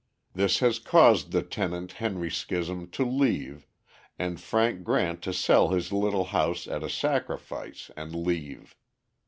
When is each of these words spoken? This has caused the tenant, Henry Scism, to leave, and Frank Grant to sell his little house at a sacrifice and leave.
This 0.33 0.57
has 0.61 0.79
caused 0.79 1.31
the 1.31 1.43
tenant, 1.43 1.91
Henry 2.01 2.31
Scism, 2.31 2.89
to 2.89 3.05
leave, 3.05 3.67
and 4.17 4.41
Frank 4.41 4.83
Grant 4.83 5.21
to 5.21 5.31
sell 5.31 5.69
his 5.69 5.91
little 5.91 6.23
house 6.33 6.65
at 6.67 6.81
a 6.81 6.89
sacrifice 6.89 7.91
and 7.95 8.15
leave. 8.15 8.75